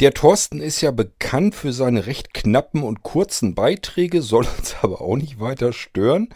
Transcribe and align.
Der 0.00 0.14
Thorsten 0.14 0.60
ist 0.60 0.80
ja 0.80 0.92
bekannt 0.92 1.56
für 1.56 1.72
seine 1.72 2.06
recht 2.06 2.32
knappen 2.32 2.84
und 2.84 3.02
kurzen 3.02 3.56
Beiträge, 3.56 4.22
soll 4.22 4.46
uns 4.58 4.76
aber 4.82 5.00
auch 5.00 5.16
nicht 5.16 5.40
weiter 5.40 5.72
stören. 5.72 6.28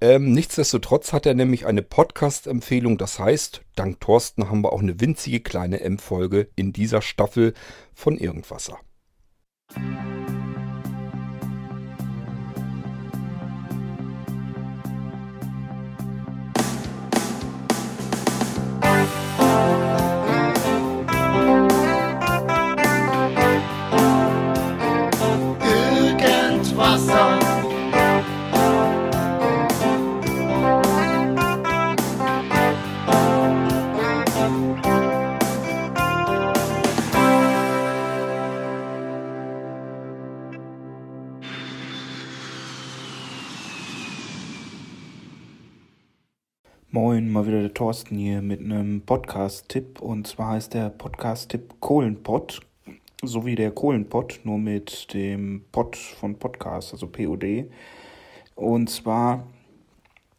Ähm, 0.00 0.32
nichtsdestotrotz 0.32 1.12
hat 1.12 1.24
er 1.24 1.34
nämlich 1.34 1.64
eine 1.64 1.82
Podcast-Empfehlung. 1.82 2.98
Das 2.98 3.20
heißt, 3.20 3.62
dank 3.76 4.00
Thorsten 4.00 4.50
haben 4.50 4.62
wir 4.62 4.72
auch 4.72 4.82
eine 4.82 5.00
winzige 5.00 5.40
kleine 5.40 5.80
M-Folge 5.80 6.48
in 6.56 6.72
dieser 6.72 7.02
Staffel 7.02 7.54
von 7.94 8.18
Irgendwasser. 8.18 8.78
Irgendwasser. 9.76 10.33
Mal 47.44 47.48
wieder 47.48 47.60
der 47.60 47.74
Thorsten 47.74 48.16
hier 48.16 48.40
mit 48.40 48.60
einem 48.60 49.02
Podcast-Tipp. 49.02 50.00
Und 50.00 50.26
zwar 50.26 50.52
heißt 50.52 50.72
der 50.72 50.88
Podcast-Tipp 50.88 51.74
Kohlenpott, 51.78 52.60
so 53.22 53.44
wie 53.44 53.54
der 53.54 53.70
Kohlenpott, 53.70 54.40
nur 54.44 54.56
mit 54.56 55.12
dem 55.12 55.62
Pod 55.70 55.94
von 55.94 56.38
Podcast, 56.38 56.94
also 56.94 57.06
POD. 57.06 57.66
Und 58.54 58.88
zwar 58.88 59.46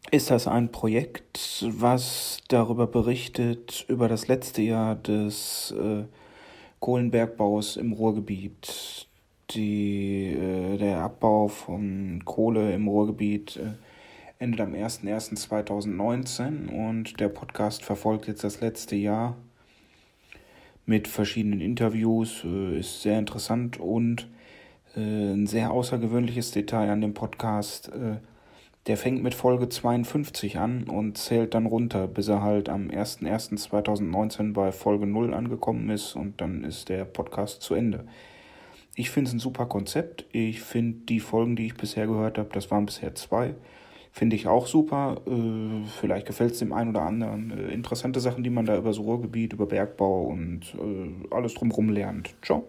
ist 0.10 0.32
das 0.32 0.48
ein 0.48 0.72
Projekt, 0.72 1.64
was 1.68 2.40
darüber 2.48 2.88
berichtet, 2.88 3.86
über 3.88 4.08
das 4.08 4.28
letzte 4.28 4.64
Jahr 4.64 4.96
des 4.96 5.76
äh, 5.78 6.06
Kohlenbergbaus 6.80 7.78
im 7.78 7.94
Ruhrgebiet. 7.94 9.08
Die, 9.52 10.34
äh, 10.34 10.78
der 10.78 11.02
Abbau 11.02 11.50
von 11.50 12.24
Kohle 12.26 12.74
im 12.74 12.88
Ruhrgebiet 12.88 13.58
äh, 13.58 13.74
endet 14.40 14.62
am 14.62 14.74
01.01.2019 14.74 16.70
und 16.70 17.20
der 17.20 17.30
Podcast 17.30 17.84
verfolgt 17.84 18.28
jetzt 18.28 18.44
das 18.44 18.62
letzte 18.62 18.96
Jahr 18.96 19.36
mit 20.86 21.08
verschiedenen 21.08 21.62
Interviews, 21.62 22.44
äh, 22.44 22.80
ist 22.80 23.02
sehr 23.02 23.18
interessant 23.18 23.80
und 23.80 24.28
äh, 24.96 25.00
ein 25.00 25.48
sehr 25.48 25.72
außergewöhnliches 25.72 26.52
Detail 26.52 26.90
an 26.90 27.02
dem 27.02 27.14
Podcast. 27.14 27.90
Äh, 27.90 28.18
der 28.88 28.98
fängt 28.98 29.24
mit 29.24 29.34
Folge 29.34 29.68
52 29.68 30.60
an 30.60 30.84
und 30.84 31.18
zählt 31.18 31.56
dann 31.56 31.66
runter, 31.66 32.08
bis 32.08 32.28
er 32.28 32.44
halt 32.44 32.70
am 32.70 32.90
01.01.2019 32.90 34.54
bei 34.54 34.72
Folge 34.72 35.08
0 35.08 35.34
angekommen 35.34 35.90
ist 35.90 36.16
und 36.16 36.40
dann 36.40 36.64
ist 36.64 36.90
der 36.90 37.04
Podcast 37.04 37.64
zu 37.64 37.74
Ende. 37.74 38.06
Ich 38.94 39.10
finde 39.10 39.30
es 39.30 39.34
ein 39.34 39.40
super 39.40 39.66
Konzept. 39.66 40.26
Ich 40.32 40.62
finde 40.62 41.00
die 41.10 41.20
Folgen, 41.20 41.56
die 41.56 41.66
ich 41.66 41.76
bisher 41.76 42.06
gehört 42.06 42.38
habe, 42.38 42.50
das 42.54 42.70
waren 42.70 42.86
bisher 42.86 43.16
zwei, 43.16 43.56
finde 44.16 44.38
ich 44.38 44.48
auch 44.48 44.66
super. 44.66 45.18
Äh, 45.28 45.86
vielleicht 46.00 46.26
gefällt 46.26 46.54
es 46.54 46.60
dem 46.60 46.72
einen 46.72 46.92
oder 46.92 47.02
anderen. 47.02 47.52
Äh, 47.52 47.74
interessante 47.74 48.22
Sachen, 48.22 48.44
die 48.46 48.50
man 48.50 48.66
da 48.66 48.78
über 48.78 48.90
das 48.90 49.00
Ruhrgebiet, 49.00 49.52
über 49.52 49.66
Bergbau 49.66 50.24
und 50.24 50.62
äh, 50.76 51.36
alles 51.36 51.54
drumherum 51.54 51.90
lernt. 51.90 52.34
Ciao. 52.42 52.66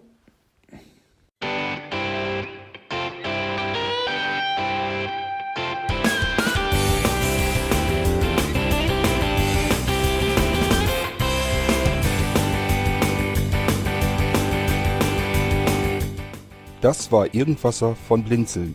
Das 16.80 17.10
war 17.10 17.32
Irgendwasser 17.34 17.94
von 17.94 18.22
Blinzeln. 18.22 18.74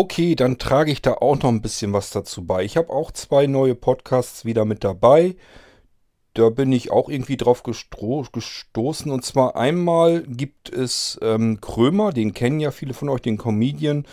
Okay, 0.00 0.36
dann 0.36 0.58
trage 0.58 0.92
ich 0.92 1.02
da 1.02 1.14
auch 1.14 1.42
noch 1.42 1.48
ein 1.48 1.60
bisschen 1.60 1.92
was 1.92 2.10
dazu 2.10 2.46
bei. 2.46 2.62
Ich 2.62 2.76
habe 2.76 2.90
auch 2.90 3.10
zwei 3.10 3.48
neue 3.48 3.74
Podcasts 3.74 4.44
wieder 4.44 4.64
mit 4.64 4.84
dabei. 4.84 5.34
Da 6.34 6.50
bin 6.50 6.70
ich 6.70 6.92
auch 6.92 7.08
irgendwie 7.08 7.36
drauf 7.36 7.64
gestoßen. 7.64 9.10
Und 9.10 9.24
zwar 9.24 9.56
einmal 9.56 10.22
gibt 10.22 10.70
es 10.70 11.18
ähm, 11.20 11.60
Krömer, 11.60 12.12
den 12.12 12.32
kennen 12.32 12.60
ja 12.60 12.70
viele 12.70 12.94
von 12.94 13.08
euch, 13.08 13.22
den 13.22 13.38
Comedian. 13.38 14.06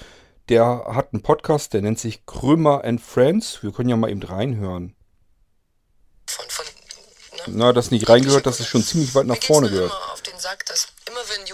Der 0.50 0.86
hat 0.88 1.14
einen 1.14 1.22
Podcast, 1.22 1.74
der 1.74 1.84
nennt 1.84 2.00
sich 2.00 2.26
Krömer 2.26 2.84
and 2.84 3.00
Friends. 3.00 3.62
Wir 3.62 3.72
können 3.72 3.90
ja 3.90 3.96
mal 3.96 4.10
eben 4.10 4.24
reinhören. 4.24 4.96
von, 6.26 6.50
von 6.50 6.66
ne? 7.46 7.58
Na, 7.60 7.74
das 7.74 7.92
nicht 7.92 8.10
reingehört, 8.10 8.48
das 8.48 8.60
ist 8.60 8.70
schon 8.70 8.82
ziemlich 8.82 9.14
weit 9.14 9.28
nach 9.28 9.38
vorne 9.38 9.70
gehört. 9.70 9.92
immer 9.92 10.14
auf 10.14 10.24
den 10.24 10.40
Sack, 10.40 10.66
dass 10.66 10.88
immer 11.08 11.22
wenn 11.30 11.46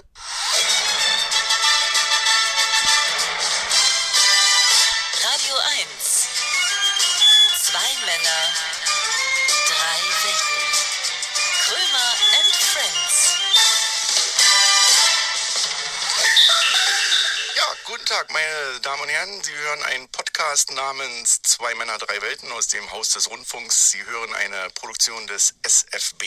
guten 17.91 18.05
Tag, 18.05 18.31
meine 18.31 18.79
Damen 18.83 19.01
und 19.01 19.09
Herren. 19.09 19.43
Sie 19.43 19.51
hören 19.51 19.83
einen 19.83 20.07
Podcast 20.07 20.71
namens 20.71 21.41
Zwei 21.41 21.75
Männer, 21.75 21.97
drei 21.97 22.21
Welten 22.21 22.49
aus 22.53 22.69
dem 22.69 22.89
Haus 22.89 23.09
des 23.09 23.29
Rundfunks. 23.29 23.91
Sie 23.91 24.01
hören 24.05 24.33
eine 24.33 24.69
Produktion 24.69 25.27
des 25.27 25.55
SFB. 25.61 26.23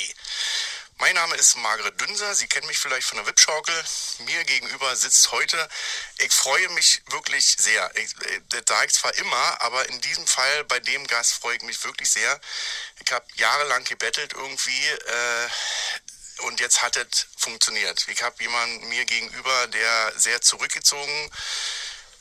Mein 0.98 1.14
Name 1.14 1.34
ist 1.36 1.56
Margret 1.56 1.98
Dünser. 1.98 2.34
Sie 2.34 2.48
kennen 2.48 2.66
mich 2.66 2.76
vielleicht 2.76 3.06
von 3.06 3.16
der 3.16 3.26
Wipschaukel. 3.26 3.74
Mir 4.26 4.44
gegenüber 4.44 4.94
sitzt 4.94 5.32
heute. 5.32 5.68
Ich 6.18 6.34
freue 6.34 6.68
mich 6.70 7.02
wirklich 7.08 7.56
sehr. 7.58 7.90
Ich, 7.96 8.14
das 8.50 8.62
sage 8.68 8.86
ich 8.88 8.92
zwar 8.92 9.14
immer, 9.14 9.62
aber 9.62 9.88
in 9.88 10.00
diesem 10.02 10.26
Fall 10.26 10.64
bei 10.64 10.80
dem 10.80 11.06
Gast 11.06 11.32
freue 11.32 11.56
ich 11.56 11.62
mich 11.62 11.82
wirklich 11.82 12.10
sehr. 12.10 12.40
Ich 13.04 13.10
habe 13.10 13.24
jahrelang 13.36 13.84
gebettelt 13.84 14.34
irgendwie. 14.34 14.86
Äh, 14.86 15.48
und 16.42 16.60
jetzt 16.60 16.82
hat 16.82 16.96
es 16.96 17.26
funktioniert. 17.36 18.06
Ich 18.08 18.22
habe 18.22 18.42
jemanden 18.42 18.88
mir 18.88 19.04
gegenüber, 19.04 19.66
der 19.68 20.12
sehr 20.16 20.40
zurückgezogen 20.40 21.30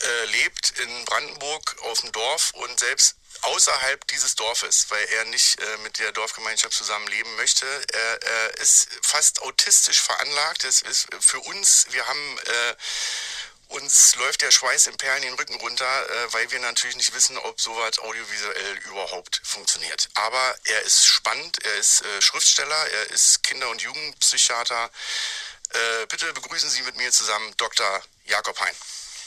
äh, 0.01 0.25
lebt 0.25 0.71
in 0.79 1.05
Brandenburg 1.05 1.75
auf 1.83 2.01
dem 2.01 2.11
Dorf 2.11 2.51
und 2.55 2.79
selbst 2.79 3.15
außerhalb 3.41 4.07
dieses 4.07 4.35
Dorfes, 4.35 4.85
weil 4.89 5.05
er 5.05 5.25
nicht 5.25 5.59
äh, 5.59 5.77
mit 5.77 5.99
der 5.99 6.11
Dorfgemeinschaft 6.11 6.73
zusammenleben 6.73 7.35
möchte. 7.35 7.65
Er, 7.91 8.23
er 8.23 8.57
ist 8.59 8.87
fast 9.01 9.41
autistisch 9.41 9.99
veranlagt. 10.01 10.63
Das 10.63 10.81
ist 10.81 11.07
für 11.19 11.39
uns, 11.39 11.87
wir 11.89 12.05
haben 12.05 12.37
äh, 12.39 12.75
uns 13.73 14.15
läuft 14.15 14.41
der 14.41 14.51
Schweiß 14.51 14.87
im 14.87 14.97
Perlen 14.97 15.23
den 15.23 15.33
Rücken 15.33 15.55
runter, 15.55 15.85
äh, 15.85 16.33
weil 16.33 16.51
wir 16.51 16.59
natürlich 16.59 16.95
nicht 16.95 17.13
wissen, 17.13 17.37
ob 17.37 17.59
sowas 17.59 17.99
audiovisuell 17.99 18.77
überhaupt 18.85 19.41
funktioniert. 19.43 20.09
Aber 20.13 20.55
er 20.65 20.81
ist 20.83 21.05
spannend, 21.05 21.63
er 21.63 21.75
ist 21.75 22.01
äh, 22.01 22.21
Schriftsteller, 22.21 22.87
er 22.87 23.09
ist 23.11 23.43
Kinder- 23.43 23.69
und 23.69 23.81
Jugendpsychiater. 23.81 24.89
Äh, 25.69 26.05
bitte 26.07 26.31
begrüßen 26.33 26.69
Sie 26.69 26.83
mit 26.83 26.97
mir 26.97 27.11
zusammen 27.11 27.53
Dr. 27.57 28.03
Jakob 28.25 28.59
Hein. 28.59 28.75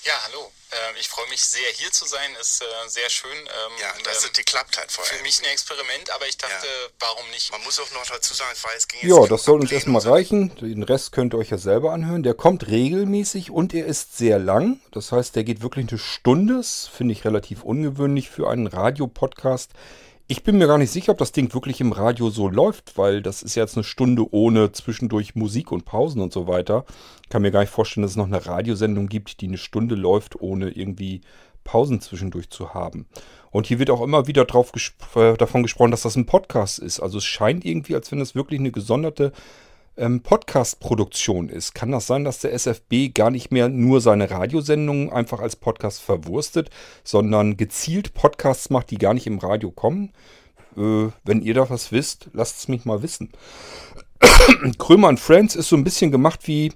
Ja, 0.06 0.12
hallo. 0.22 0.52
Ähm, 0.70 0.94
ich 1.00 1.08
freue 1.08 1.28
mich 1.30 1.40
sehr, 1.40 1.66
hier 1.74 1.90
zu 1.90 2.06
sein. 2.06 2.30
Ist 2.40 2.62
äh, 2.62 2.88
sehr 2.88 3.10
schön. 3.10 3.36
Ähm, 3.36 3.72
Ja, 3.80 3.92
dass 4.04 4.22
ähm, 4.22 4.30
es 4.30 4.38
geklappt 4.38 4.78
hat 4.78 4.92
vor 4.92 5.04
für 5.04 5.20
mich 5.24 5.40
ein 5.40 5.46
Experiment, 5.46 6.10
aber 6.14 6.28
ich 6.28 6.38
dachte, 6.38 6.64
Ja. 6.64 6.90
warum 7.00 7.28
nicht? 7.30 7.50
Man 7.50 7.60
muss 7.64 7.80
auch 7.80 7.90
noch 7.92 8.06
dazu 8.06 8.32
sagen, 8.32 8.50
es 8.52 8.62
war 8.62 8.72
jetzt 8.72 8.88
ging 8.88 9.00
jetzt 9.02 9.10
Ja, 9.10 9.26
das 9.26 9.42
soll 9.42 9.60
uns 9.60 9.72
erstmal 9.72 10.02
reichen. 10.02 10.54
Den 10.60 10.84
Rest 10.84 11.10
könnt 11.10 11.34
ihr 11.34 11.38
euch 11.38 11.50
ja 11.50 11.58
selber 11.58 11.90
anhören. 11.92 12.22
Der 12.22 12.34
kommt 12.34 12.68
regelmäßig 12.68 13.50
und 13.50 13.74
er 13.74 13.86
ist 13.86 14.16
sehr 14.16 14.38
lang. 14.38 14.80
Das 14.92 15.10
heißt, 15.10 15.34
der 15.34 15.42
geht 15.42 15.60
wirklich 15.60 15.88
eine 15.88 15.98
Stunde. 15.98 16.58
Das 16.58 16.86
finde 16.86 17.12
ich 17.12 17.24
relativ 17.24 17.64
ungewöhnlich 17.64 18.30
für 18.30 18.48
einen 18.48 18.68
Radiopodcast. 18.68 19.72
Ich 20.28 20.42
bin 20.42 20.58
mir 20.58 20.66
gar 20.66 20.78
nicht 20.78 20.90
sicher, 20.90 21.12
ob 21.12 21.18
das 21.18 21.30
Ding 21.30 21.54
wirklich 21.54 21.80
im 21.80 21.92
Radio 21.92 22.30
so 22.30 22.48
läuft, 22.48 22.98
weil 22.98 23.22
das 23.22 23.44
ist 23.44 23.54
ja 23.54 23.62
jetzt 23.62 23.76
eine 23.76 23.84
Stunde 23.84 24.26
ohne 24.32 24.72
zwischendurch 24.72 25.36
Musik 25.36 25.70
und 25.70 25.84
Pausen 25.84 26.20
und 26.20 26.32
so 26.32 26.48
weiter. 26.48 26.84
Ich 27.22 27.28
kann 27.28 27.42
mir 27.42 27.52
gar 27.52 27.60
nicht 27.60 27.70
vorstellen, 27.70 28.02
dass 28.02 28.10
es 28.12 28.16
noch 28.16 28.26
eine 28.26 28.44
Radiosendung 28.44 29.06
gibt, 29.06 29.40
die 29.40 29.46
eine 29.46 29.56
Stunde 29.56 29.94
läuft, 29.94 30.40
ohne 30.40 30.70
irgendwie 30.70 31.20
Pausen 31.62 32.00
zwischendurch 32.00 32.50
zu 32.50 32.74
haben. 32.74 33.06
Und 33.52 33.68
hier 33.68 33.78
wird 33.78 33.88
auch 33.90 34.02
immer 34.02 34.26
wieder 34.26 34.44
drauf 34.44 34.72
gesp 34.72 34.94
äh, 35.14 35.34
davon 35.36 35.62
gesprochen, 35.62 35.92
dass 35.92 36.02
das 36.02 36.16
ein 36.16 36.26
Podcast 36.26 36.80
ist. 36.80 36.98
Also 36.98 37.18
es 37.18 37.24
scheint 37.24 37.64
irgendwie, 37.64 37.94
als 37.94 38.10
wenn 38.10 38.20
es 38.20 38.34
wirklich 38.34 38.58
eine 38.58 38.72
gesonderte 38.72 39.30
ähm, 39.96 40.22
Podcast-Produktion 40.22 41.48
ist. 41.48 41.74
Kann 41.74 41.92
das 41.92 42.06
sein, 42.06 42.24
dass 42.24 42.40
der 42.40 42.52
SFB 42.52 43.14
gar 43.14 43.30
nicht 43.30 43.50
mehr 43.50 43.68
nur 43.68 44.00
seine 44.00 44.30
Radiosendungen 44.30 45.10
einfach 45.10 45.40
als 45.40 45.56
Podcast 45.56 46.02
verwurstet, 46.02 46.70
sondern 47.04 47.56
gezielt 47.56 48.14
Podcasts 48.14 48.70
macht, 48.70 48.90
die 48.90 48.98
gar 48.98 49.14
nicht 49.14 49.26
im 49.26 49.38
Radio 49.38 49.70
kommen? 49.70 50.12
Äh, 50.76 51.08
wenn 51.24 51.42
ihr 51.42 51.54
da 51.54 51.68
was 51.70 51.92
wisst, 51.92 52.28
lasst 52.32 52.58
es 52.58 52.68
mich 52.68 52.84
mal 52.84 53.02
wissen. 53.02 53.30
Krömer 54.78 55.08
und 55.08 55.20
Friends 55.20 55.56
ist 55.56 55.68
so 55.68 55.76
ein 55.76 55.84
bisschen 55.84 56.10
gemacht 56.10 56.40
wie 56.44 56.72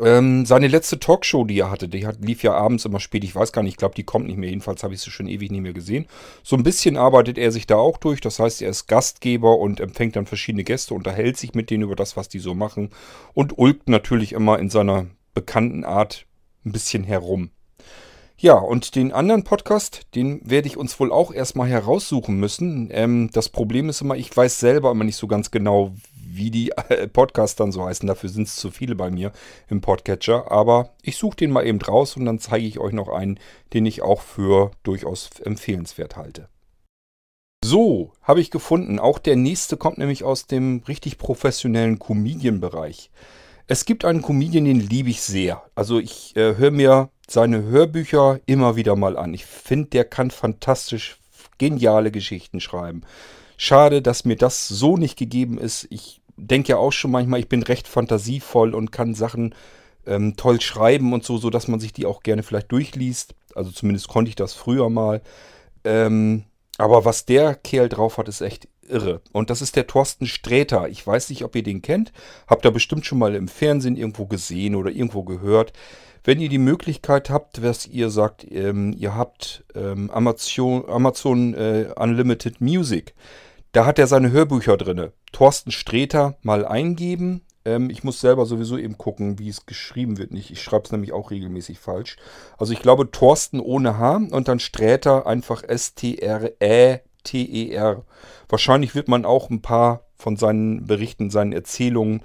ähm, 0.00 0.44
seine 0.46 0.68
letzte 0.68 0.98
Talkshow, 0.98 1.44
die 1.44 1.58
er 1.58 1.70
hatte. 1.70 1.88
Die 1.88 2.06
hat, 2.06 2.18
lief 2.20 2.42
ja 2.42 2.52
abends 2.52 2.84
immer 2.84 3.00
spät. 3.00 3.24
Ich 3.24 3.34
weiß 3.34 3.52
gar 3.52 3.62
nicht, 3.62 3.72
ich 3.72 3.76
glaube, 3.78 3.94
die 3.94 4.04
kommt 4.04 4.26
nicht 4.26 4.36
mehr. 4.36 4.50
Jedenfalls 4.50 4.82
habe 4.82 4.94
ich 4.94 5.00
sie 5.00 5.10
schon 5.10 5.28
ewig 5.28 5.50
nicht 5.50 5.62
mehr 5.62 5.72
gesehen. 5.72 6.06
So 6.42 6.56
ein 6.56 6.62
bisschen 6.62 6.96
arbeitet 6.96 7.38
er 7.38 7.52
sich 7.52 7.66
da 7.66 7.76
auch 7.76 7.96
durch. 7.98 8.20
Das 8.20 8.38
heißt, 8.38 8.62
er 8.62 8.70
ist 8.70 8.86
Gastgeber 8.86 9.58
und 9.58 9.80
empfängt 9.80 10.16
dann 10.16 10.26
verschiedene 10.26 10.64
Gäste, 10.64 10.94
unterhält 10.94 11.36
sich 11.36 11.54
mit 11.54 11.70
denen 11.70 11.84
über 11.84 11.96
das, 11.96 12.16
was 12.16 12.28
die 12.28 12.38
so 12.38 12.54
machen 12.54 12.90
und 13.34 13.58
ulkt 13.58 13.88
natürlich 13.88 14.32
immer 14.32 14.58
in 14.58 14.70
seiner 14.70 15.06
bekannten 15.34 15.84
Art 15.84 16.26
ein 16.64 16.72
bisschen 16.72 17.04
herum. 17.04 17.50
Ja, 18.40 18.54
und 18.54 18.94
den 18.94 19.10
anderen 19.10 19.42
Podcast, 19.42 20.02
den 20.14 20.40
werde 20.48 20.68
ich 20.68 20.76
uns 20.76 21.00
wohl 21.00 21.10
auch 21.10 21.32
erstmal 21.32 21.68
heraussuchen 21.68 22.38
müssen. 22.38 22.88
Ähm, 22.92 23.30
das 23.32 23.48
Problem 23.48 23.88
ist 23.88 24.00
immer, 24.00 24.14
ich 24.14 24.34
weiß 24.36 24.60
selber 24.60 24.92
immer 24.92 25.02
nicht 25.02 25.16
so 25.16 25.26
ganz 25.26 25.50
genau, 25.50 25.96
wie 26.30 26.50
die 26.50 26.70
äh, 26.88 27.08
Podcasts 27.08 27.56
dann 27.56 27.72
so 27.72 27.84
heißen. 27.84 28.06
Dafür 28.06 28.28
sind 28.28 28.48
es 28.48 28.56
zu 28.56 28.70
viele 28.70 28.94
bei 28.94 29.10
mir 29.10 29.32
im 29.68 29.80
Podcatcher. 29.80 30.50
Aber 30.50 30.94
ich 31.02 31.16
suche 31.16 31.36
den 31.36 31.50
mal 31.50 31.66
eben 31.66 31.80
raus 31.80 32.16
und 32.16 32.24
dann 32.24 32.38
zeige 32.38 32.66
ich 32.66 32.78
euch 32.78 32.92
noch 32.92 33.08
einen, 33.08 33.38
den 33.72 33.86
ich 33.86 34.02
auch 34.02 34.20
für 34.20 34.70
durchaus 34.82 35.30
empfehlenswert 35.42 36.16
halte. 36.16 36.48
So, 37.64 38.12
habe 38.22 38.40
ich 38.40 38.50
gefunden. 38.50 38.98
Auch 38.98 39.18
der 39.18 39.36
nächste 39.36 39.76
kommt 39.76 39.98
nämlich 39.98 40.24
aus 40.24 40.46
dem 40.46 40.82
richtig 40.86 41.18
professionellen 41.18 41.98
Comedian-Bereich. 41.98 43.10
Es 43.66 43.84
gibt 43.84 44.04
einen 44.04 44.22
Comedian, 44.22 44.64
den 44.64 44.80
liebe 44.80 45.10
ich 45.10 45.20
sehr. 45.20 45.62
Also 45.74 45.98
ich 45.98 46.34
äh, 46.36 46.56
höre 46.56 46.70
mir 46.70 47.10
seine 47.28 47.62
Hörbücher 47.64 48.40
immer 48.46 48.76
wieder 48.76 48.96
mal 48.96 49.16
an. 49.16 49.34
Ich 49.34 49.44
finde, 49.44 49.90
der 49.90 50.04
kann 50.04 50.30
fantastisch 50.30 51.18
geniale 51.58 52.10
Geschichten 52.10 52.60
schreiben. 52.60 53.02
Schade, 53.60 54.02
dass 54.02 54.24
mir 54.24 54.36
das 54.36 54.68
so 54.68 54.96
nicht 54.96 55.18
gegeben 55.18 55.58
ist. 55.58 55.88
Ich 55.90 56.22
denke 56.36 56.70
ja 56.70 56.76
auch 56.76 56.92
schon 56.92 57.10
manchmal, 57.10 57.40
ich 57.40 57.48
bin 57.48 57.64
recht 57.64 57.88
fantasievoll 57.88 58.72
und 58.72 58.92
kann 58.92 59.14
Sachen 59.14 59.52
ähm, 60.06 60.36
toll 60.36 60.60
schreiben 60.60 61.12
und 61.12 61.24
so, 61.24 61.38
so 61.38 61.50
dass 61.50 61.66
man 61.66 61.80
sich 61.80 61.92
die 61.92 62.06
auch 62.06 62.22
gerne 62.22 62.44
vielleicht 62.44 62.70
durchliest. 62.70 63.34
Also 63.56 63.72
zumindest 63.72 64.06
konnte 64.06 64.28
ich 64.28 64.36
das 64.36 64.54
früher 64.54 64.88
mal. 64.88 65.22
Ähm, 65.82 66.44
aber 66.78 67.04
was 67.04 67.26
der 67.26 67.56
Kerl 67.56 67.88
drauf 67.88 68.16
hat, 68.16 68.28
ist 68.28 68.40
echt 68.40 68.68
irre. 68.88 69.22
Und 69.32 69.50
das 69.50 69.60
ist 69.60 69.74
der 69.74 69.88
Thorsten 69.88 70.26
Sträter. 70.26 70.88
Ich 70.88 71.04
weiß 71.04 71.28
nicht, 71.30 71.42
ob 71.42 71.56
ihr 71.56 71.64
den 71.64 71.82
kennt. 71.82 72.12
Habt 72.46 72.64
ihr 72.64 72.70
bestimmt 72.70 73.06
schon 73.06 73.18
mal 73.18 73.34
im 73.34 73.48
Fernsehen 73.48 73.96
irgendwo 73.96 74.26
gesehen 74.26 74.76
oder 74.76 74.92
irgendwo 74.92 75.24
gehört. 75.24 75.72
Wenn 76.22 76.40
ihr 76.40 76.48
die 76.48 76.58
Möglichkeit 76.58 77.28
habt, 77.28 77.60
was 77.62 77.88
ihr 77.88 78.10
sagt, 78.10 78.46
ähm, 78.50 78.94
ihr 78.96 79.16
habt 79.16 79.64
ähm, 79.74 80.10
Amazon, 80.10 80.88
Amazon 80.88 81.54
äh, 81.54 81.92
Unlimited 81.96 82.60
Music, 82.60 83.14
da 83.72 83.86
hat 83.86 83.98
er 83.98 84.06
seine 84.06 84.30
Hörbücher 84.30 84.76
drinne. 84.76 85.12
Thorsten 85.32 85.72
Sträter 85.72 86.36
mal 86.42 86.64
eingeben. 86.66 87.42
Ähm, 87.64 87.90
ich 87.90 88.04
muss 88.04 88.20
selber 88.20 88.46
sowieso 88.46 88.78
eben 88.78 88.96
gucken, 88.96 89.38
wie 89.38 89.48
es 89.48 89.66
geschrieben 89.66 90.18
wird. 90.18 90.32
Nicht. 90.32 90.50
Ich 90.50 90.62
schreibe 90.62 90.84
es 90.84 90.92
nämlich 90.92 91.12
auch 91.12 91.30
regelmäßig 91.30 91.78
falsch. 91.78 92.16
Also 92.56 92.72
ich 92.72 92.80
glaube 92.80 93.10
Thorsten 93.10 93.60
ohne 93.60 93.98
H 93.98 94.16
und 94.30 94.48
dann 94.48 94.60
Sträter 94.60 95.26
einfach 95.26 95.62
S-T-R-Ä-T-E-R. 95.62 96.54
Wahrscheinlich 98.48 98.94
wird 98.94 99.08
man 99.08 99.24
auch 99.24 99.50
ein 99.50 99.60
paar 99.60 100.04
von 100.16 100.36
seinen 100.36 100.86
Berichten, 100.86 101.30
seinen 101.30 101.52
Erzählungen. 101.52 102.22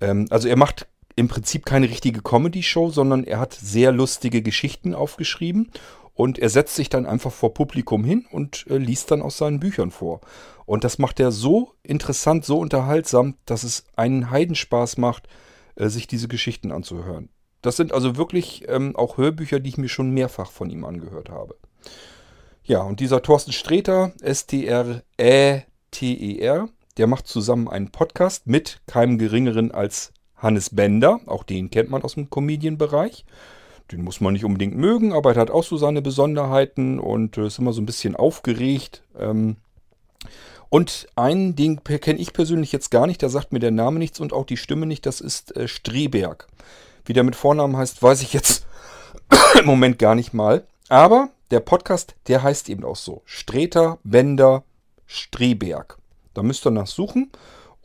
Ähm, 0.00 0.26
also 0.30 0.46
er 0.48 0.56
macht 0.56 0.86
im 1.16 1.28
Prinzip 1.28 1.64
keine 1.64 1.88
richtige 1.88 2.20
Comedy-Show, 2.20 2.90
sondern 2.90 3.24
er 3.24 3.40
hat 3.40 3.54
sehr 3.54 3.90
lustige 3.90 4.42
Geschichten 4.42 4.94
aufgeschrieben 4.94 5.72
und 6.16 6.38
er 6.38 6.48
setzt 6.48 6.74
sich 6.74 6.88
dann 6.88 7.06
einfach 7.06 7.30
vor 7.30 7.52
Publikum 7.54 8.02
hin 8.02 8.26
und 8.30 8.66
äh, 8.68 8.78
liest 8.78 9.10
dann 9.10 9.20
aus 9.20 9.36
seinen 9.36 9.60
Büchern 9.60 9.90
vor. 9.90 10.22
Und 10.64 10.82
das 10.82 10.98
macht 10.98 11.20
er 11.20 11.30
so 11.30 11.74
interessant, 11.82 12.46
so 12.46 12.58
unterhaltsam, 12.58 13.36
dass 13.44 13.62
es 13.62 13.84
einen 13.94 14.30
Heidenspaß 14.30 14.96
macht, 14.96 15.28
äh, 15.76 15.88
sich 15.88 16.06
diese 16.06 16.26
Geschichten 16.26 16.72
anzuhören. 16.72 17.28
Das 17.60 17.76
sind 17.76 17.92
also 17.92 18.16
wirklich 18.16 18.64
ähm, 18.66 18.96
auch 18.96 19.18
Hörbücher, 19.18 19.60
die 19.60 19.68
ich 19.68 19.76
mir 19.76 19.90
schon 19.90 20.10
mehrfach 20.10 20.50
von 20.50 20.70
ihm 20.70 20.86
angehört 20.86 21.28
habe. 21.28 21.56
Ja, 22.64 22.80
und 22.82 23.00
dieser 23.00 23.20
Thorsten 23.20 23.52
Sträter, 23.52 24.14
S-T-R-Ä-T-E-R, 24.22 25.08
der 26.96 27.06
macht 27.06 27.26
zusammen 27.26 27.68
einen 27.68 27.92
Podcast 27.92 28.46
mit 28.46 28.80
keinem 28.86 29.18
geringeren 29.18 29.70
als 29.70 30.14
Hannes 30.34 30.74
Bender. 30.74 31.20
Auch 31.26 31.44
den 31.44 31.70
kennt 31.70 31.90
man 31.90 32.02
aus 32.02 32.14
dem 32.14 32.30
Comedian-Bereich. 32.30 33.26
Den 33.92 34.02
muss 34.02 34.20
man 34.20 34.32
nicht 34.32 34.44
unbedingt 34.44 34.76
mögen, 34.76 35.12
aber 35.12 35.34
er 35.34 35.40
hat 35.40 35.50
auch 35.50 35.62
so 35.62 35.76
seine 35.76 36.02
Besonderheiten 36.02 36.98
und 36.98 37.38
äh, 37.38 37.46
ist 37.46 37.58
immer 37.58 37.72
so 37.72 37.80
ein 37.80 37.86
bisschen 37.86 38.16
aufgeregt. 38.16 39.02
Ähm, 39.18 39.56
und 40.68 41.06
ein 41.14 41.54
Ding 41.54 41.82
kenne 41.84 42.18
ich 42.18 42.32
persönlich 42.32 42.72
jetzt 42.72 42.90
gar 42.90 43.06
nicht, 43.06 43.22
da 43.22 43.28
sagt 43.28 43.52
mir 43.52 43.60
der 43.60 43.70
Name 43.70 43.98
nichts 43.98 44.18
und 44.18 44.32
auch 44.32 44.44
die 44.44 44.56
Stimme 44.56 44.86
nicht, 44.86 45.06
das 45.06 45.20
ist 45.20 45.56
äh, 45.56 45.68
Streberg. 45.68 46.48
Wie 47.04 47.12
der 47.12 47.22
mit 47.22 47.36
Vornamen 47.36 47.76
heißt, 47.76 48.02
weiß 48.02 48.22
ich 48.22 48.32
jetzt 48.32 48.66
im 49.58 49.66
Moment 49.66 49.98
gar 49.98 50.14
nicht 50.16 50.34
mal. 50.34 50.66
Aber 50.88 51.30
der 51.50 51.60
Podcast, 51.60 52.16
der 52.26 52.42
heißt 52.42 52.68
eben 52.68 52.84
auch 52.84 52.96
so. 52.96 53.22
Streter, 53.24 53.98
Bender, 54.02 54.64
Streberg. 55.06 55.98
Da 56.34 56.42
müsst 56.42 56.66
ihr 56.66 56.72
nachsuchen. 56.72 57.30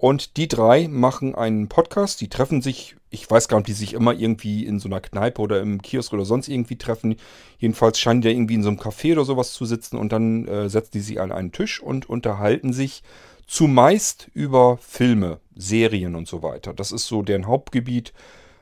Und 0.01 0.38
die 0.38 0.48
drei 0.48 0.88
machen 0.88 1.36
einen 1.36 1.67
Podcast. 1.67 2.22
Die 2.22 2.27
treffen 2.27 2.63
sich, 2.63 2.96
ich 3.12 3.29
weiß 3.29 3.48
gar 3.48 3.58
nicht, 3.58 3.67
die 3.67 3.74
sich 3.74 3.93
immer 3.93 4.15
irgendwie 4.15 4.65
in 4.65 4.79
so 4.79 4.89
einer 4.89 5.00
Kneipe 5.00 5.39
oder 5.39 5.62
im 5.62 5.79
Kiosk 5.79 6.12
oder 6.12 6.25
sonst 6.25 6.48
irgendwie 6.48 6.75
treffen. 6.75 7.17
Jedenfalls 7.60 8.00
scheinen 8.00 8.22
die 8.22 8.29
ja 8.29 8.34
irgendwie 8.34 8.55
in 8.55 8.63
so 8.63 8.70
einem 8.70 8.79
Café 8.79 9.12
oder 9.12 9.25
sowas 9.25 9.53
zu 9.53 9.63
sitzen. 9.65 9.98
Und 9.98 10.12
dann 10.12 10.48
äh, 10.48 10.70
setzen 10.70 10.93
die 10.96 11.01
sich 11.01 11.22
an 11.22 11.31
einen 11.31 11.51
Tisch 11.51 11.79
und 11.79 12.10
unterhalten 12.10 12.74
sich 12.74 13.03
zumeist 13.46 14.31
über 14.34 14.77
Filme, 14.77 15.39
Serien 15.55 16.15
und 16.15 16.27
so 16.27 16.41
weiter. 16.41 16.74
Das 16.74 16.91
ist 16.91 17.05
so 17.05 17.22
deren 17.22 17.46
Hauptgebiet. 17.46 18.12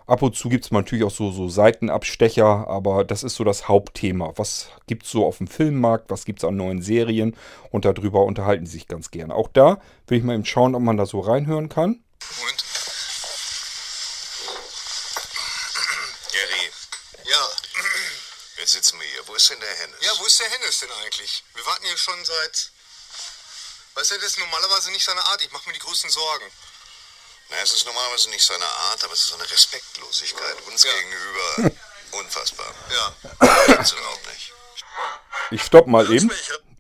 Ab 0.09 0.23
und 0.23 0.35
zu 0.35 0.49
gibt 0.49 0.65
es 0.65 0.71
natürlich 0.71 1.03
auch 1.03 1.11
so, 1.11 1.29
so 1.29 1.49
Seitenabstecher, 1.49 2.67
aber 2.67 3.03
das 3.03 3.21
ist 3.21 3.35
so 3.35 3.43
das 3.43 3.67
Hauptthema. 3.67 4.33
Was 4.37 4.69
gibt 4.87 5.05
es 5.05 5.11
so 5.11 5.23
auf 5.23 5.37
dem 5.37 5.47
Filmmarkt, 5.47 6.09
was 6.09 6.25
gibt 6.25 6.39
es 6.39 6.45
an 6.45 6.57
neuen 6.57 6.81
Serien 6.81 7.37
und 7.69 7.85
darüber 7.85 8.23
unterhalten 8.23 8.65
sie 8.65 8.71
sich 8.71 8.87
ganz 8.87 9.11
gerne. 9.11 9.35
Auch 9.35 9.49
da 9.49 9.79
will 10.07 10.17
ich 10.17 10.23
mal 10.23 10.33
eben 10.33 10.45
schauen, 10.45 10.73
ob 10.73 10.81
man 10.81 10.97
da 10.97 11.05
so 11.05 11.19
reinhören 11.19 11.69
kann. 11.69 12.03
Und? 12.41 12.65
Gary. 16.31 16.71
Ja. 17.29 17.47
Jetzt 18.57 18.73
sitzen 18.73 18.99
wir 18.99 19.05
hier. 19.05 19.27
Wo 19.27 19.35
ist 19.35 19.47
denn 19.51 19.59
der 19.59 19.69
Hennes? 19.69 19.97
Ja, 20.01 20.11
wo 20.19 20.25
ist 20.25 20.39
der 20.39 20.49
Hennes 20.49 20.79
denn 20.79 20.89
eigentlich? 21.03 21.43
Wir 21.53 21.65
warten 21.67 21.85
hier 21.85 21.97
schon 21.97 22.25
seit. 22.25 22.71
Weißt 23.93 24.09
du, 24.09 24.15
das 24.15 24.23
ist 24.25 24.39
normalerweise 24.39 24.89
nicht 24.89 25.05
seine 25.05 25.23
Art. 25.23 25.39
Ich 25.43 25.51
mache 25.51 25.69
mir 25.69 25.73
die 25.73 25.85
größten 25.85 26.09
Sorgen. 26.09 26.45
Na, 27.49 27.55
es 27.63 27.73
ist 27.73 27.85
normalerweise 27.85 28.29
nicht 28.29 28.45
seine 28.45 28.63
Art, 28.65 29.03
aber 29.03 29.13
es 29.13 29.21
ist 29.21 29.27
so 29.29 29.35
eine 29.35 29.49
Respektlosigkeit 29.49 30.55
uns 30.69 30.83
Ja. 30.83 30.89
gegenüber. 30.99 31.75
Unfassbar. 32.19 32.67
Ja. 32.91 33.13
Gibt's 33.67 33.91
überhaupt 33.93 34.27
nicht. 34.33 34.53
Ich 35.51 35.63
stopp 35.63 35.87
mal 35.87 36.11
eben. 36.11 36.29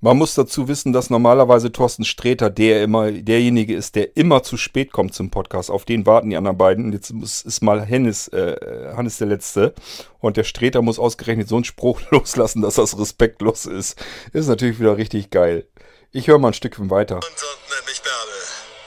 Man 0.01 0.17
muss 0.17 0.33
dazu 0.33 0.67
wissen, 0.69 0.93
dass 0.93 1.09
normalerweise 1.09 1.71
Thorsten 1.73 2.05
Sträter 2.05 2.49
der 2.49 2.83
immer, 2.83 3.11
derjenige 3.11 3.75
ist, 3.75 3.95
der 3.95 4.15
immer 4.15 4.43
zu 4.43 4.55
spät 4.57 4.91
kommt 4.93 5.13
zum 5.13 5.29
Podcast. 5.29 5.69
Auf 5.69 5.83
den 5.85 6.05
warten 6.05 6.29
die 6.29 6.37
anderen 6.37 6.57
beiden. 6.57 6.85
Und 6.85 6.93
jetzt 6.93 7.11
muss, 7.11 7.41
ist 7.41 7.61
mal 7.61 7.83
Hennes, 7.85 8.27
äh, 8.29 8.93
Hannes 8.95 9.17
der 9.17 9.27
Letzte. 9.27 9.73
Und 10.19 10.37
der 10.37 10.45
Sträter 10.45 10.81
muss 10.81 10.99
ausgerechnet 10.99 11.49
so 11.49 11.55
einen 11.55 11.65
Spruch 11.65 11.99
loslassen, 12.11 12.61
dass 12.61 12.75
das 12.75 12.97
respektlos 12.97 13.65
ist. 13.65 13.97
Ist 14.33 14.47
natürlich 14.47 14.79
wieder 14.79 14.95
richtig 14.97 15.31
geil. 15.31 15.67
Ich 16.11 16.27
höre 16.27 16.39
mal 16.39 16.49
ein 16.49 16.53
Stückchen 16.53 16.89
weiter. 16.89 17.15
Und, 17.15 17.23
und 17.25 17.31
nennt 17.69 17.85
mich 17.85 18.01
Bärbel. 18.01 18.18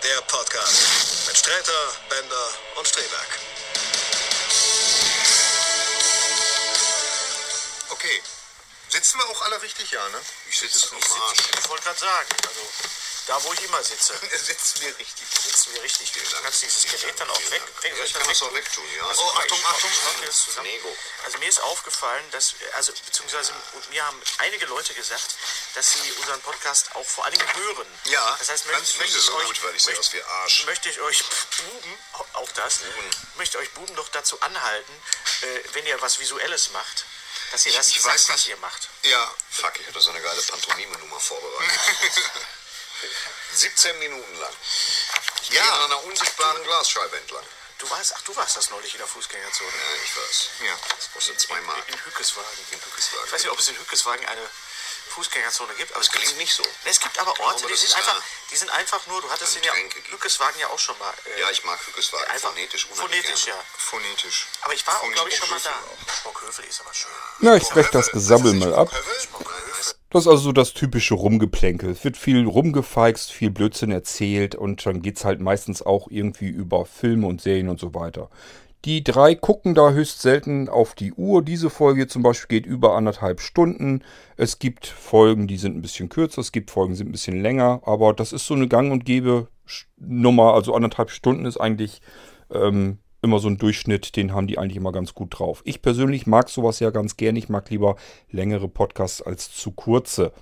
Der 0.02 0.20
Podcast. 0.22 1.26
Mit 1.26 1.36
Sträter, 1.36 1.94
Bender 2.08 2.48
und 2.76 2.88
Streberg. 2.88 3.28
Okay. 7.90 8.22
Sitzen 8.88 9.18
wir 9.18 9.26
auch 9.28 9.42
alle 9.42 9.62
richtig, 9.62 9.90
ja, 9.90 10.08
ne? 10.08 10.20
Ich 10.50 10.58
sitze 10.58 10.76
Ich, 10.76 11.04
sitz, 11.04 11.48
ich 11.58 11.68
wollte 11.68 11.84
gerade 11.84 12.00
sagen, 12.00 12.28
also 12.46 12.60
da 13.26 13.42
wo 13.44 13.52
ich 13.52 13.62
immer 13.62 13.82
sitze, 13.82 14.14
Sitzen 14.36 14.80
wir 14.82 14.98
richtig. 14.98 15.26
sitzen 15.44 15.74
wir 15.74 15.82
richtig. 15.82 16.12
Du 16.12 16.20
kannst 16.42 16.62
dieses 16.62 16.82
Gerät 16.90 17.18
dann 17.20 17.30
auch 17.30 17.50
weg. 17.50 17.62
weg 17.82 17.96
Ja, 17.96 18.04
ich 18.04 18.12
kann 18.12 18.26
das 18.26 18.42
auch 18.42 18.52
wegtun, 18.54 18.84
ja. 18.96 19.06
Also, 19.06 19.22
Oh, 19.22 19.30
Achtung, 19.38 19.64
Achtung, 19.66 19.90
Achtung. 19.90 20.96
Also 21.24 21.38
mir 21.38 21.48
ist 21.48 21.60
aufgefallen, 21.62 22.30
dass, 22.32 22.54
also 22.72 22.92
beziehungsweise 22.92 23.52
mir 23.90 24.04
haben 24.04 24.20
einige 24.38 24.66
Leute 24.66 24.92
gesagt, 24.94 25.36
dass 25.74 25.92
sie 25.92 26.12
unseren 26.12 26.40
Podcast 26.42 26.94
auch 26.94 27.06
vor 27.06 27.24
allen 27.24 27.34
Dingen 27.38 27.54
hören. 27.54 27.86
Ja, 28.04 28.36
das 28.38 28.48
heißt, 28.48 28.68
ganz 28.68 28.96
möchte, 28.96 29.14
viele 29.14 29.18
ich 29.20 29.30
euch, 29.30 29.46
Gut, 29.46 29.62
weil 29.62 29.76
ich 29.76 29.82
sehe 29.82 29.98
aus 29.98 30.12
wie 30.12 30.22
Arsch. 30.22 30.64
möchte 30.64 30.88
ich 30.88 31.00
euch 31.00 31.22
Buben, 31.58 31.98
auch 32.34 32.50
das, 32.52 32.80
möchte 33.36 33.58
euch 33.58 33.70
Buben 33.72 33.94
doch 33.96 34.08
dazu 34.08 34.40
anhalten, 34.40 35.02
äh, 35.42 35.60
wenn 35.72 35.86
ihr 35.86 36.00
was 36.02 36.18
Visuelles 36.18 36.70
macht, 36.70 37.04
dass 37.52 37.66
ihr 37.66 37.72
das 37.72 37.88
Ich 37.88 38.00
sagt, 38.00 38.14
weiß 38.14 38.28
was 38.30 38.46
ihr 38.46 38.56
macht. 38.58 38.88
Ja. 39.02 39.34
Fuck, 39.50 39.78
ich 39.80 39.86
hatte 39.86 40.00
so 40.00 40.10
eine 40.10 40.20
geile 40.20 40.42
Pantomime-Nummer 40.42 41.20
vorbereitet. 41.20 41.80
17 43.54 43.98
Minuten 43.98 44.34
lang. 44.38 44.52
Ja. 45.50 45.62
Gehen 45.62 45.70
an 45.72 45.84
einer 45.92 46.04
unsichtbaren 46.04 46.62
Glasscheibe 46.64 47.16
entlang. 47.18 47.44
Du 47.78 47.90
warst, 47.90 48.14
ach, 48.16 48.22
du 48.22 48.34
warst 48.36 48.56
das 48.56 48.70
neulich 48.70 48.94
in 48.94 48.98
der 48.98 49.08
Fußgängerzone. 49.08 49.70
Ja, 49.70 50.02
ich 50.04 50.16
weiß. 50.16 50.48
Ja. 50.66 50.78
Das 50.96 51.10
kostet 51.12 51.40
zwei 51.40 51.60
Mark. 51.62 51.82
In 51.88 52.04
Hückeswagen. 52.04 52.48
In 52.70 52.78
Hückeswagen. 52.80 53.26
Ich 53.26 53.32
weiß 53.32 53.42
nicht, 53.42 53.52
ob 53.52 53.58
es 53.58 53.68
in 53.68 53.76
Hückeswagen 53.78 54.24
eine 54.26 54.48
Fußgängerzone 55.08 55.74
gibt, 55.74 55.92
aber 55.92 56.00
es 56.00 56.10
Klingt 56.10 56.36
nicht 56.38 56.54
so. 56.54 56.62
Ne, 56.62 56.70
es 56.84 57.00
gibt 57.00 57.18
aber 57.18 57.32
Ich 57.32 57.40
Orte, 57.40 57.58
glaube, 57.58 57.72
die 57.74 57.78
sind 57.80 57.94
einfach, 57.96 58.22
die 58.50 58.56
sind 58.56 58.70
einfach 58.70 59.06
nur, 59.08 59.20
du 59.20 59.30
hattest 59.30 59.56
den 59.56 59.64
ja 59.64 59.74
gibt. 59.74 60.08
Hückeswagen 60.10 60.58
ja 60.60 60.68
auch 60.68 60.78
schon 60.78 60.96
mal. 60.98 61.12
äh, 61.26 61.40
Ja, 61.40 61.50
ich 61.50 61.64
mag 61.64 61.78
Hückeswagen. 61.86 62.26
einfach 62.30 62.50
Phonetisch 62.50 62.86
Phonetisch, 62.94 63.44
gerne. 63.46 63.60
ja. 63.60 63.66
Phonetisch. 63.76 64.46
Aber 64.62 64.72
ich 64.74 64.86
war, 64.86 64.94
Phonetisch 65.00 65.14
glaube 65.16 65.30
ich, 65.30 65.36
schon 65.36 65.50
mal 65.50 65.60
da. 65.60 65.70
auch. 65.70 66.20
Schmockhövel 66.22 66.64
ist 66.64 66.80
aber 66.80 66.94
schön. 66.94 67.10
Na, 67.40 67.56
ich 67.56 67.68
breche 67.68 67.90
das 67.90 68.10
Gesabbel 68.12 68.52
mal 68.54 68.72
ab. 68.74 68.88
Schmockhövel? 68.90 69.61
Das 70.12 70.24
ist 70.24 70.28
also 70.28 70.42
so 70.42 70.52
das 70.52 70.74
typische 70.74 71.14
Rumgeplänkel. 71.14 71.88
Es 71.88 72.04
wird 72.04 72.18
viel 72.18 72.46
rumgefeixt, 72.46 73.32
viel 73.32 73.50
Blödsinn 73.50 73.90
erzählt 73.90 74.54
und 74.54 74.84
dann 74.84 75.00
geht's 75.00 75.24
halt 75.24 75.40
meistens 75.40 75.80
auch 75.80 76.08
irgendwie 76.10 76.50
über 76.50 76.84
Filme 76.84 77.26
und 77.26 77.40
Serien 77.40 77.70
und 77.70 77.80
so 77.80 77.94
weiter. 77.94 78.28
Die 78.84 79.02
drei 79.02 79.34
gucken 79.34 79.74
da 79.74 79.92
höchst 79.92 80.20
selten 80.20 80.68
auf 80.68 80.94
die 80.94 81.14
Uhr. 81.14 81.40
Diese 81.42 81.70
Folge 81.70 82.08
zum 82.08 82.22
Beispiel 82.22 82.60
geht 82.60 82.66
über 82.66 82.94
anderthalb 82.94 83.40
Stunden. 83.40 84.02
Es 84.36 84.58
gibt 84.58 84.86
Folgen, 84.86 85.46
die 85.46 85.56
sind 85.56 85.78
ein 85.78 85.82
bisschen 85.82 86.10
kürzer, 86.10 86.42
es 86.42 86.52
gibt 86.52 86.70
Folgen, 86.70 86.92
die 86.92 86.98
sind 86.98 87.08
ein 87.08 87.12
bisschen 87.12 87.40
länger, 87.40 87.80
aber 87.86 88.12
das 88.12 88.34
ist 88.34 88.44
so 88.44 88.52
eine 88.52 88.68
gang 88.68 88.92
und 88.92 89.06
gäbe 89.06 89.48
Nummer. 89.96 90.52
Also 90.52 90.74
anderthalb 90.74 91.08
Stunden 91.08 91.46
ist 91.46 91.56
eigentlich 91.56 92.02
ähm, 92.52 92.98
immer 93.22 93.38
so 93.38 93.48
ein 93.48 93.56
Durchschnitt, 93.56 94.16
den 94.16 94.34
haben 94.34 94.48
die 94.48 94.58
eigentlich 94.58 94.76
immer 94.76 94.92
ganz 94.92 95.14
gut 95.14 95.38
drauf. 95.38 95.62
Ich 95.64 95.80
persönlich 95.80 96.26
mag 96.26 96.48
sowas 96.48 96.80
ja 96.80 96.90
ganz 96.90 97.16
gern. 97.16 97.36
Ich 97.36 97.48
mag 97.48 97.70
lieber 97.70 97.96
längere 98.30 98.68
Podcasts 98.68 99.22
als 99.22 99.54
zu 99.54 99.70
kurze. 99.70 100.32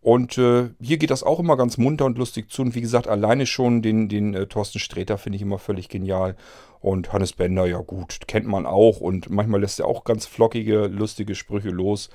Und 0.00 0.38
äh, 0.38 0.70
hier 0.80 0.98
geht 0.98 1.10
das 1.10 1.24
auch 1.24 1.40
immer 1.40 1.56
ganz 1.56 1.78
munter 1.78 2.04
und 2.04 2.18
lustig 2.18 2.50
zu. 2.50 2.62
Und 2.62 2.74
wie 2.76 2.80
gesagt, 2.80 3.08
alleine 3.08 3.46
schon 3.46 3.82
den, 3.82 4.08
den 4.08 4.34
äh, 4.34 4.46
Thorsten 4.46 4.78
Sträter 4.78 5.18
finde 5.18 5.36
ich 5.36 5.42
immer 5.42 5.58
völlig 5.58 5.88
genial. 5.88 6.36
Und 6.78 7.12
Hannes 7.12 7.32
Bender, 7.32 7.66
ja 7.66 7.78
gut, 7.78 8.20
kennt 8.28 8.46
man 8.46 8.66
auch. 8.66 9.00
Und 9.00 9.30
manchmal 9.30 9.62
lässt 9.62 9.80
er 9.80 9.86
auch 9.86 10.04
ganz 10.04 10.26
flockige, 10.26 10.86
lustige 10.86 11.34
Sprüche 11.34 11.70
los. 11.70 12.10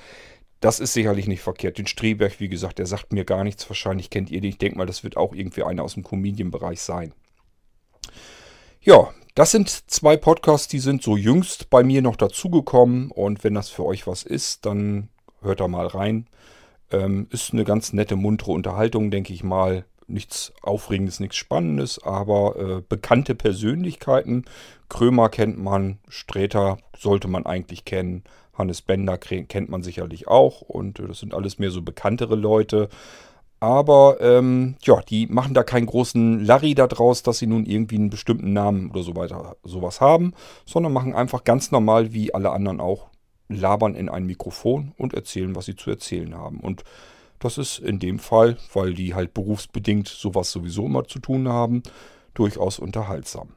Das 0.62 0.80
ist 0.80 0.94
sicherlich 0.94 1.28
nicht 1.28 1.42
verkehrt. 1.42 1.80
Den 1.80 1.88
Streberg, 1.88 2.40
wie 2.40 2.48
gesagt, 2.48 2.78
der 2.78 2.86
sagt 2.86 3.12
mir 3.12 3.26
gar 3.26 3.44
nichts. 3.44 3.68
Wahrscheinlich 3.68 4.12
kennt 4.12 4.30
ihr 4.30 4.40
den. 4.40 4.52
Ich 4.52 4.60
denke 4.60 4.78
mal, 4.78 4.86
das 4.86 5.04
wird 5.04 5.18
auch 5.18 5.34
irgendwie 5.34 5.64
einer 5.64 5.84
aus 5.84 5.96
dem 5.96 6.04
Comedian-Bereich 6.04 6.80
sein. 6.80 7.14
Ja, 8.84 9.12
das 9.36 9.52
sind 9.52 9.70
zwei 9.70 10.18
Podcasts, 10.18 10.68
die 10.68 10.80
sind 10.80 11.04
so 11.04 11.16
jüngst 11.16 11.70
bei 11.70 11.84
mir 11.84 12.02
noch 12.02 12.16
dazugekommen. 12.16 13.12
Und 13.12 13.44
wenn 13.44 13.54
das 13.54 13.70
für 13.70 13.86
euch 13.86 14.08
was 14.08 14.24
ist, 14.24 14.66
dann 14.66 15.10
hört 15.44 15.60
da 15.60 15.68
mal 15.68 15.86
rein. 15.86 16.26
Ähm, 16.90 17.28
ist 17.30 17.54
eine 17.54 17.64
ganz 17.64 17.94
nette, 17.94 18.16
muntere 18.16 18.52
Unterhaltung, 18.54 19.12
denke 19.12 19.34
ich 19.34 19.44
mal. 19.44 19.86
Nichts 20.08 20.52
Aufregendes, 20.64 21.20
nichts 21.20 21.36
Spannendes, 21.36 22.02
aber 22.02 22.56
äh, 22.58 22.82
bekannte 22.82 23.36
Persönlichkeiten. 23.36 24.46
Krömer 24.90 25.30
kennt 25.30 25.60
man, 25.60 26.00
Sträter 26.10 26.80
sollte 26.98 27.28
man 27.28 27.46
eigentlich 27.46 27.86
kennen, 27.86 28.24
Hannes 28.58 28.82
Bender 28.82 29.20
kennt 29.20 29.70
man 29.70 29.84
sicherlich 29.84 30.28
auch 30.28 30.62
und 30.62 31.00
äh, 31.00 31.08
das 31.08 31.20
sind 31.20 31.36
alles 31.36 31.60
mehr 31.60 31.70
so 31.70 31.84
bekanntere 31.84 32.36
Leute. 32.36 32.90
Aber 33.62 34.18
ähm, 34.22 34.76
ja, 34.82 35.02
die 35.02 35.28
machen 35.28 35.54
da 35.54 35.62
keinen 35.62 35.86
großen 35.86 36.44
Larry 36.44 36.74
da 36.74 36.88
draus, 36.88 37.22
dass 37.22 37.38
sie 37.38 37.46
nun 37.46 37.68
irgendwie 37.68 37.96
einen 37.96 38.10
bestimmten 38.10 38.54
Namen 38.54 38.90
oder 38.90 39.04
so 39.04 39.16
weiter 39.16 39.56
sowas 39.64 40.02
haben, 40.02 40.34
sondern 40.66 40.92
machen 40.92 41.14
einfach 41.14 41.44
ganz 41.44 41.70
normal 41.70 42.12
wie 42.12 42.34
alle 42.34 42.50
anderen 42.50 42.82
auch, 42.82 43.10
labern 43.50 43.94
in 43.94 44.10
ein 44.10 44.26
Mikrofon 44.26 44.94
und 44.98 45.14
erzählen, 45.14 45.56
was 45.56 45.66
sie 45.66 45.76
zu 45.76 45.92
erzählen 45.92 46.36
haben. 46.36 46.60
Und 46.60 46.84
das 47.38 47.60
ist 47.60 47.78
in 47.78 48.00
dem 48.00 48.18
Fall, 48.18 48.58
weil 48.74 48.96
die 48.96 49.14
halt 49.14 49.36
berufsbedingt 49.36 50.08
sowas 50.08 50.52
sowieso 50.52 50.88
immer 50.88 51.04
zu 51.04 51.20
tun 51.20 51.48
haben, 51.48 51.84
durchaus 52.34 52.80
unterhaltsam. 52.80 53.50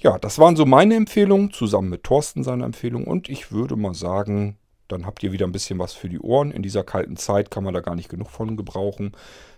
Ja, 0.00 0.18
das 0.18 0.38
waren 0.38 0.54
so 0.54 0.66
meine 0.66 0.96
Empfehlungen, 0.96 1.50
zusammen 1.50 1.88
mit 1.88 2.04
Thorsten 2.04 2.44
seine 2.44 2.66
Empfehlung. 2.66 3.04
Und 3.06 3.30
ich 3.30 3.52
würde 3.52 3.74
mal 3.74 3.94
sagen, 3.94 4.58
dann 4.88 5.06
habt 5.06 5.22
ihr 5.22 5.32
wieder 5.32 5.46
ein 5.46 5.52
bisschen 5.52 5.78
was 5.78 5.92
für 5.92 6.08
die 6.08 6.20
Ohren. 6.20 6.50
In 6.50 6.62
dieser 6.62 6.84
kalten 6.84 7.16
Zeit 7.16 7.50
kann 7.50 7.64
man 7.64 7.74
da 7.74 7.80
gar 7.80 7.94
nicht 7.94 8.08
genug 8.08 8.30
von 8.30 8.56
gebrauchen, 8.56 9.12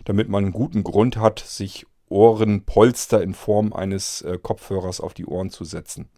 damit 0.04 0.28
man 0.28 0.44
einen 0.44 0.52
guten 0.52 0.84
Grund 0.84 1.16
hat, 1.16 1.38
sich 1.38 1.86
Ohrenpolster 2.08 3.22
in 3.22 3.34
Form 3.34 3.72
eines 3.72 4.22
äh, 4.22 4.38
Kopfhörers 4.42 5.00
auf 5.00 5.14
die 5.14 5.26
Ohren 5.26 5.50
zu 5.50 5.64
setzen. 5.64 6.08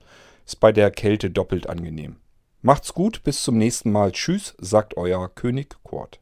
Ist 0.46 0.58
bei 0.58 0.72
der 0.72 0.90
Kälte 0.90 1.30
doppelt 1.30 1.68
angenehm. 1.68 2.16
Macht's 2.62 2.94
gut, 2.94 3.22
bis 3.22 3.42
zum 3.42 3.58
nächsten 3.58 3.92
Mal. 3.92 4.12
Tschüss, 4.12 4.54
sagt 4.58 4.96
euer 4.96 5.28
König 5.28 5.76
Kurt. 5.82 6.21